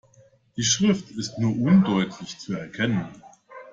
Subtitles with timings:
[0.57, 3.07] Die Schrift ist nur undeutlich zu erkennen.